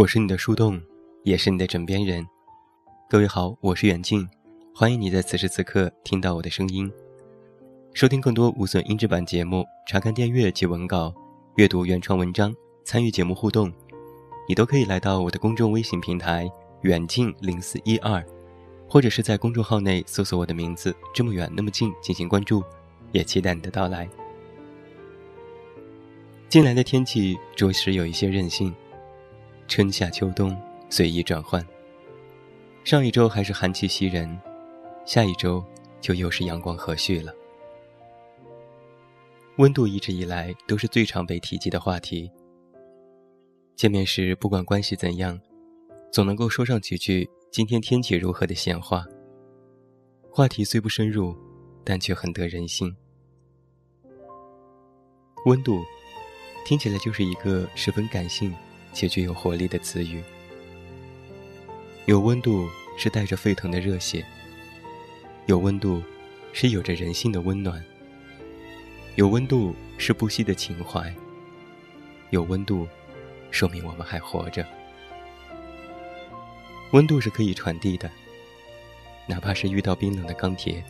[0.00, 0.80] 我是你的树洞，
[1.24, 2.26] 也是你的枕边人。
[3.06, 4.26] 各位好，我是远近，
[4.74, 6.90] 欢迎你在此时此刻听到我的声音。
[7.92, 11.12] 收听更多无损音质版节目，查看电阅及文稿，
[11.56, 13.70] 阅读原创文章，参与节目互动，
[14.48, 18.24] 你都可以来到我的公众微信平台远近零四一二，
[18.88, 22.64] 或者是在公众号内搜索我的名字“这么远那么近”进行关注，
[23.12, 24.08] 也期待你的到来。
[26.48, 28.74] 近来的天气着实有一些任性。
[29.70, 31.64] 春夏秋冬随意转换。
[32.82, 34.36] 上一周还是寒气袭人，
[35.06, 35.64] 下一周
[36.00, 37.32] 就又是阳光和煦了。
[39.58, 42.28] 温度一直以来都是最常被提及的话题。
[43.76, 45.40] 见面时不管关系怎样，
[46.12, 49.04] 总能够说上几句今天天气如何的闲话。
[50.32, 51.36] 话题虽不深入，
[51.84, 52.92] 但却很得人心。
[55.46, 55.80] 温度，
[56.66, 58.52] 听起来就是一个十分感性。
[58.92, 60.22] 且具有活力的词语。
[62.06, 64.24] 有温度是带着沸腾的热血，
[65.46, 66.02] 有温度
[66.52, 67.82] 是有着人性的温暖，
[69.16, 71.14] 有温度是不息的情怀，
[72.30, 72.88] 有温度
[73.50, 74.66] 说明我们还活着。
[76.92, 78.10] 温度是可以传递的，
[79.26, 80.82] 哪怕是遇到冰冷的钢铁，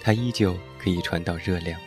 [0.00, 1.80] 它依旧可以传导热量。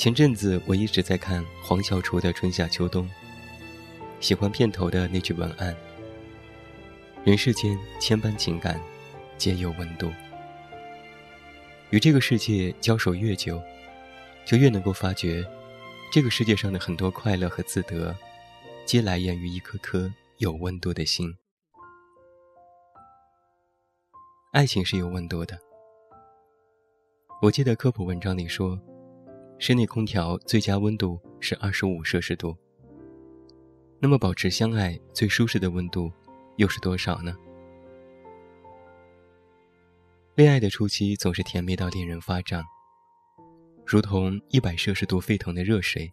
[0.00, 3.06] 前阵子我一直在看黄小厨的《春夏秋冬》，
[4.18, 5.76] 喜欢片头的那句文案
[7.22, 8.80] ：“人世间千般情感，
[9.36, 10.10] 皆有温度。”
[11.92, 13.62] 与这个世界交手越久，
[14.46, 15.44] 就越能够发觉，
[16.10, 18.16] 这个世界上的很多快乐和自得，
[18.86, 21.36] 皆来源于一颗颗有温度的心。
[24.54, 25.58] 爱情是有温度的。
[27.42, 28.80] 我记得科普文章里说。
[29.62, 32.56] 室内空调最佳温度是二十五摄氏度。
[33.98, 36.10] 那么，保持相爱最舒适的温度
[36.56, 37.36] 又是多少呢？
[40.34, 42.64] 恋爱的初期总是甜蜜到令人发胀，
[43.84, 46.10] 如同一百摄氏度沸腾的热水，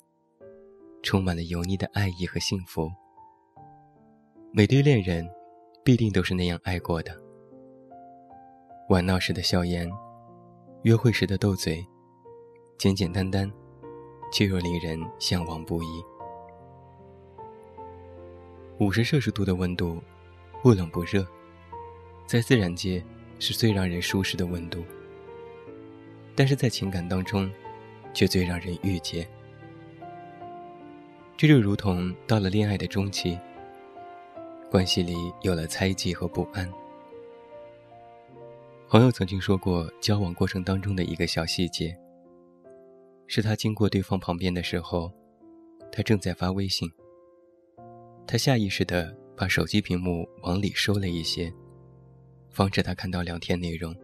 [1.01, 2.91] 充满了油腻的爱意和幸福。
[4.51, 5.25] 每对恋人
[5.85, 7.17] 必定都是那样爱过的。
[8.89, 9.89] 玩闹时的笑颜，
[10.83, 11.81] 约会时的斗嘴。
[12.77, 13.51] 简简单单，
[14.31, 15.87] 却又令人向往不已。
[18.77, 19.99] 五十摄氏度的温度，
[20.61, 21.25] 不冷不热，
[22.27, 23.03] 在自然界
[23.39, 24.83] 是最让人舒适的温度，
[26.35, 27.51] 但是在情感当中，
[28.13, 29.27] 却最让人郁结。
[31.35, 33.39] 这就如同到了恋爱的中期，
[34.69, 36.71] 关系里有了猜忌和不安。
[38.87, 41.97] 朋友曾经说过，交往过程当中的一个小细节。
[43.27, 45.11] 是他经过对方旁边的时候，
[45.91, 46.89] 他正在发微信。
[48.25, 51.53] 他下意识地把手机屏幕往里收了一些，
[52.49, 53.95] 防止他看到聊天内容。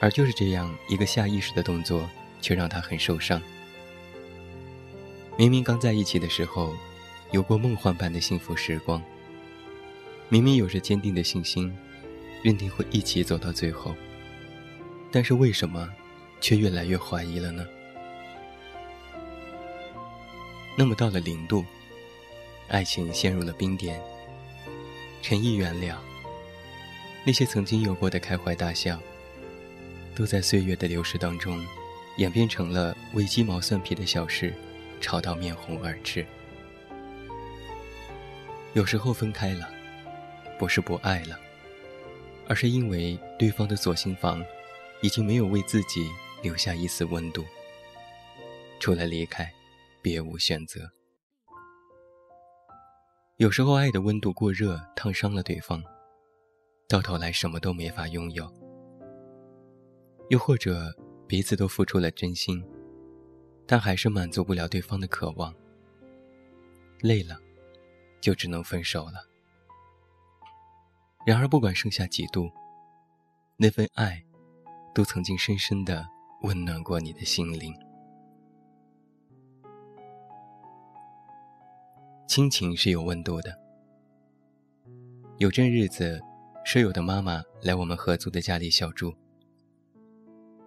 [0.00, 2.08] 而就是这样一个下意识的动作，
[2.40, 3.40] 却让他很受伤。
[5.38, 6.74] 明明刚在一起的时候，
[7.32, 9.02] 有过梦幻般的幸福时光，
[10.28, 11.74] 明明有着坚定的信心，
[12.42, 13.94] 认定会一起走到最后，
[15.10, 15.88] 但是为什么？
[16.40, 17.66] 却越来越怀疑了呢。
[20.76, 21.64] 那么到了零度，
[22.68, 24.00] 爱情陷入了冰点。
[25.20, 25.96] 陈意原谅，
[27.26, 28.98] 那些曾经有过的开怀大笑，
[30.14, 31.62] 都在岁月的流逝当中，
[32.16, 34.54] 演变成了为鸡毛蒜皮的小事，
[34.98, 36.24] 吵到面红耳赤。
[38.72, 39.68] 有时候分开了，
[40.58, 41.38] 不是不爱了，
[42.48, 44.42] 而是因为对方的左心房，
[45.02, 46.08] 已经没有为自己。
[46.42, 47.44] 留下一丝温度，
[48.78, 49.52] 除了离开，
[50.00, 50.90] 别无选择。
[53.36, 55.82] 有时候，爱的温度过热，烫伤了对方，
[56.88, 58.46] 到头来什么都没法拥有；
[60.30, 60.94] 又或者，
[61.26, 62.62] 彼此都付出了真心，
[63.66, 65.54] 但还是满足不了对方的渴望，
[67.00, 67.38] 累了，
[68.20, 69.26] 就只能分手了。
[71.26, 72.50] 然而，不管剩下几度，
[73.58, 74.24] 那份爱，
[74.94, 76.08] 都曾经深深的。
[76.42, 77.74] 温暖过你的心灵。
[82.26, 83.54] 亲情是有温度的。
[85.36, 86.18] 有阵日子，
[86.64, 89.14] 舍友的妈妈来我们合租的家里小住。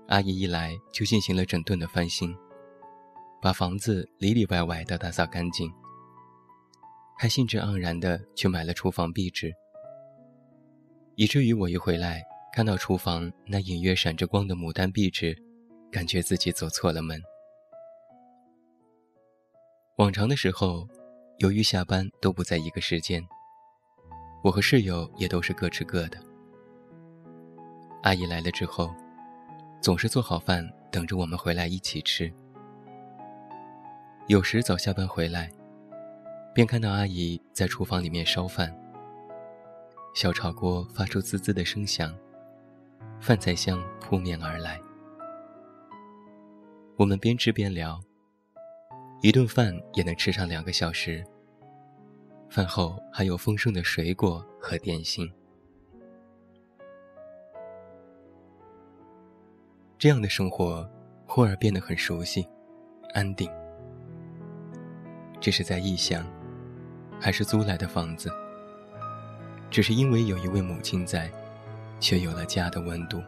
[0.10, 2.36] 阿姨一来就进行了整顿的翻新，
[3.42, 5.74] 把房子里里外外都打扫干净，
[7.18, 9.52] 还兴致盎然的去买了厨房壁纸，
[11.16, 12.22] 以至于我一回来
[12.54, 15.36] 看到厨房那隐约闪着光的牡丹壁纸。
[15.94, 17.22] 感觉自己走错了门。
[19.98, 20.88] 往常的时候，
[21.38, 23.24] 由于下班都不在一个时间，
[24.44, 26.18] 我和室友也都是各吃各的。
[28.02, 28.92] 阿姨来了之后，
[29.84, 32.34] 总是做好饭等着我们回来一起吃。
[34.26, 35.52] 有时早下班回来，
[36.56, 38.76] 便看到阿姨在厨房里面烧饭，
[40.16, 42.18] 小炒锅发出滋滋的声响，
[43.22, 44.82] 饭菜香扑面而来。
[47.04, 48.02] 我们边吃边聊。
[49.22, 51.22] 一顿饭也能吃上两个小时。
[52.50, 55.30] 饭后还有丰盛的水果和点心。
[59.98, 60.90] 这样的生活
[61.26, 62.48] 忽而变得很熟悉、
[63.14, 63.52] 安定。
[65.42, 66.26] 这是在异乡，
[67.20, 68.32] 还是租来的房子？
[69.70, 71.30] 只是因为有一位母亲在，
[72.00, 73.22] 却有了家的温度。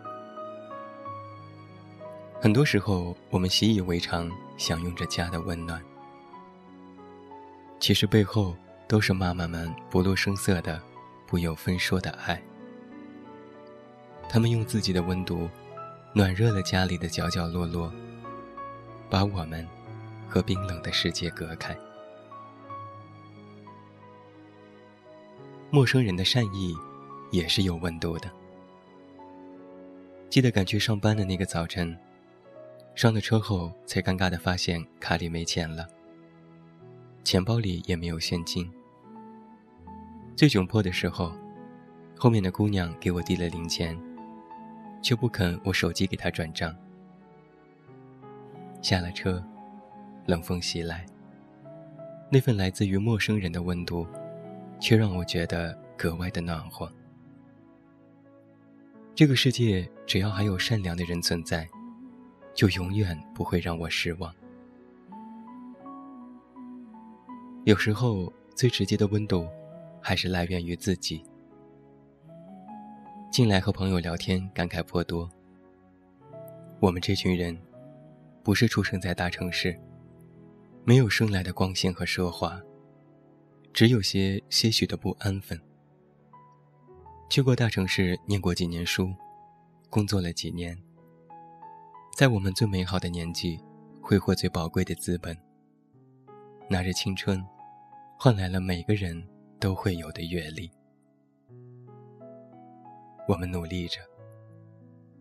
[2.45, 5.81] 很多时候，我们习以为常，享用着家的温暖。
[7.80, 8.56] 其实背后
[8.88, 10.80] 都是妈妈们不露声色的、
[11.25, 12.39] 不由分说的爱。
[14.30, 15.50] 他们用自己的温度，
[16.13, 17.92] 暖热了家里的角角落落，
[19.09, 19.68] 把我们
[20.30, 21.75] 和冰冷的世界隔开。
[25.71, 26.75] 陌生人的善意，
[27.31, 28.30] 也是有温度的。
[30.30, 31.98] 记得赶去上班的那个早晨。
[32.95, 35.86] 上了车后，才尴尬地发现卡里没钱了，
[37.25, 38.71] 钱包里也没有现金。
[40.33, 41.33] 最窘迫的时候，
[42.18, 44.00] 后面的姑娘给我递了零钱，
[45.01, 46.74] 却不肯我手机给她转账。
[48.81, 49.44] 下了车，
[50.25, 51.06] 冷风袭来，
[52.31, 54.07] 那份来自于陌生人的温度，
[54.80, 56.89] 却让我觉得格外的暖和。
[59.13, 61.68] 这个世界，只要还有善良的人存在。
[62.55, 64.33] 就永远不会让我失望。
[67.65, 69.47] 有时候，最直接的温度，
[70.01, 71.21] 还是来源于自己。
[73.29, 75.29] 近来和朋友聊天，感慨颇多。
[76.79, 77.57] 我们这群人，
[78.41, 79.77] 不是出生在大城市，
[80.85, 82.61] 没有生来的光鲜和奢华，
[83.73, 85.59] 只有些些许的不安分。
[87.29, 89.11] 去过大城市，念过几年书，
[89.89, 90.77] 工作了几年。
[92.15, 93.59] 在我们最美好的年纪，
[94.01, 95.38] 挥霍最宝贵的资本，
[96.69, 97.45] 拿着青春，
[98.17, 99.21] 换来了每个人
[99.59, 100.71] 都会有的阅历。
[103.27, 104.00] 我们努力着，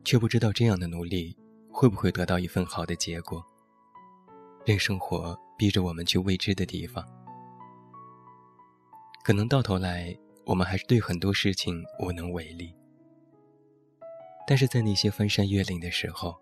[0.05, 1.37] 却不知道这样的努力
[1.69, 3.45] 会不会得到一份好的结果。
[4.65, 7.05] 任生活逼着我们去未知的地方，
[9.25, 12.73] 可能到头来，我们还是对很多事情无能为力。
[14.47, 16.41] 但是在那些翻山越岭的时候，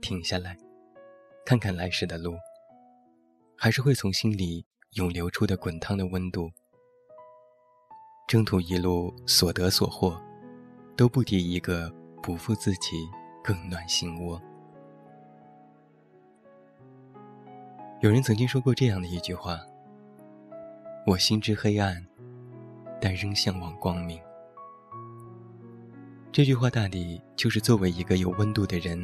[0.00, 0.56] 停下来，
[1.46, 2.34] 看看来时的路，
[3.56, 6.50] 还是会从心里涌流出的滚烫的温度。
[8.26, 10.20] 征途一路所得所获，
[10.96, 11.90] 都不敌一个
[12.22, 13.08] 不负自己
[13.42, 14.40] 更暖心窝。
[18.00, 19.60] 有人曾经说过这样的一句话
[21.06, 22.04] ：“我心之黑暗，
[23.00, 24.20] 但仍向往光明。”
[26.32, 29.02] 这句话大抵就是作为一个有温度的人。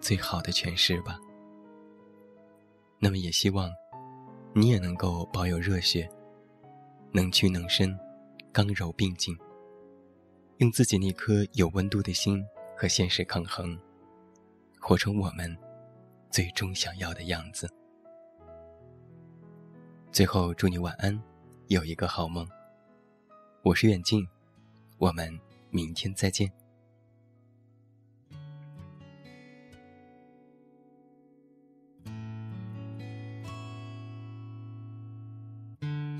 [0.00, 1.18] 最好的诠释吧。
[2.98, 3.70] 那么也希望，
[4.54, 6.08] 你也能够保有热血，
[7.12, 7.98] 能屈能伸，
[8.52, 9.36] 刚柔并进，
[10.58, 12.44] 用自己那颗有温度的心
[12.76, 13.78] 和现实抗衡，
[14.80, 15.54] 活成我们
[16.30, 17.68] 最终想要的样子。
[20.10, 21.22] 最后，祝你晚安，
[21.68, 22.48] 有一个好梦。
[23.62, 24.26] 我是远近，
[24.96, 25.38] 我们
[25.70, 26.50] 明天再见。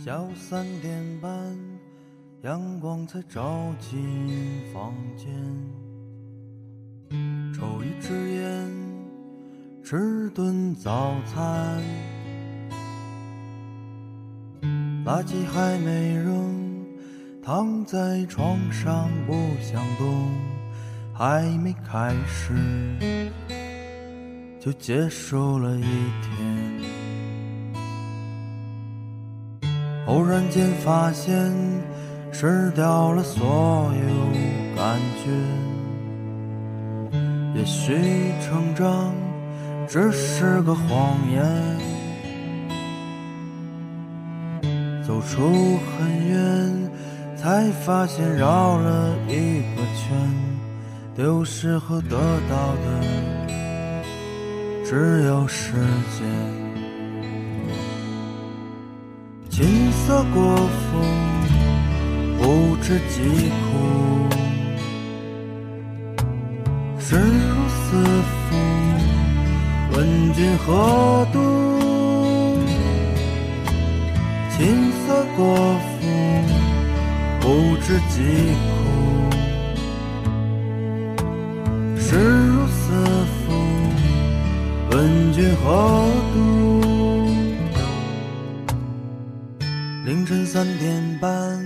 [0.07, 1.33] 下午三点半，
[2.43, 3.93] 阳光才照进
[4.73, 5.35] 房间。
[7.53, 8.71] 抽一支烟，
[9.83, 11.83] 吃顿早餐。
[15.05, 16.87] 垃圾还没扔，
[17.43, 20.31] 躺在床上不想动。
[21.13, 22.55] 还没开始，
[24.61, 26.96] 就结束了一天。
[30.07, 31.53] 偶然间发现，
[32.33, 34.31] 失掉了所有
[34.77, 35.31] 感觉。
[37.55, 37.93] 也许
[38.41, 39.13] 成长
[39.89, 41.45] 只是个谎言。
[45.05, 46.91] 走出很远，
[47.37, 50.17] 才发现绕了一个圈。
[51.15, 52.17] 丢失和得
[52.49, 52.87] 到的，
[54.85, 55.73] 只有时
[56.19, 56.27] 间。
[60.07, 61.03] 琴瑟过府，
[62.39, 63.67] 不知疾苦。
[67.01, 67.83] 身如死
[68.23, 68.55] 符，
[69.97, 69.97] 问
[70.33, 71.37] 君何度？
[74.57, 74.57] 琴
[75.09, 75.43] 瑟过
[75.91, 76.07] 府，
[77.41, 77.45] 不
[77.83, 78.23] 知疾
[78.63, 78.71] 苦。
[81.99, 82.09] 身
[82.47, 82.93] 如死
[83.43, 83.53] 符，
[84.93, 85.67] 问君何
[86.33, 86.76] 度？
[90.07, 91.61] 凌晨三点半，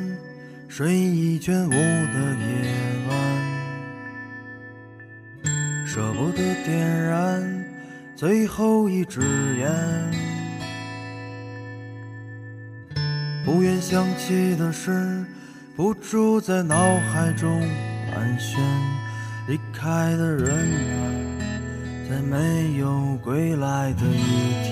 [0.66, 2.72] 睡意全无的夜
[3.06, 3.14] 晚，
[5.86, 7.64] 舍不得点燃
[8.16, 9.20] 最后一支
[9.58, 9.70] 烟。
[13.44, 15.22] 不愿想起的事，
[15.76, 17.60] 不住在脑海中
[18.10, 18.58] 盘旋。
[19.48, 20.50] 离开的人
[20.96, 21.04] 啊，
[22.08, 24.69] 在没有归来的一天。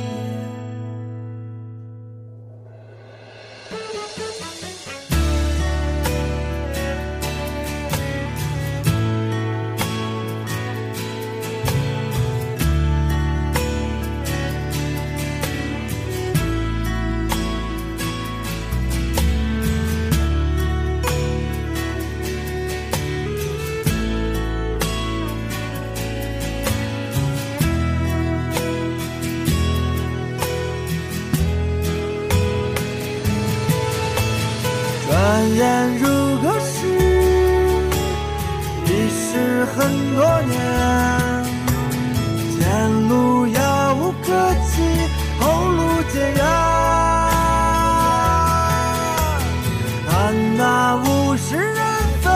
[35.39, 36.05] 转眼如
[36.43, 36.75] 隔世，
[38.87, 39.77] 已是很
[40.17, 40.53] 多年。
[42.59, 42.59] 前
[43.09, 44.27] 路遥无可
[44.67, 44.83] 期，
[45.39, 45.81] 后路
[46.13, 46.43] 艰远。
[50.09, 50.11] 看
[50.57, 51.79] 那物是人
[52.21, 52.27] 非，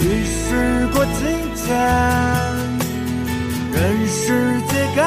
[0.00, 1.20] 已时过境
[1.54, 1.62] 迁。
[3.74, 3.76] 人
[4.08, 5.02] 世皆改